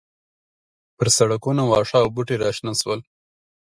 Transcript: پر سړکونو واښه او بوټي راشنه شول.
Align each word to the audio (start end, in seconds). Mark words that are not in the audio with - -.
پر 0.97 1.07
سړکونو 1.17 1.61
واښه 1.65 1.97
او 2.03 2.07
بوټي 2.15 2.35
راشنه 2.43 2.73
شول. 2.81 2.99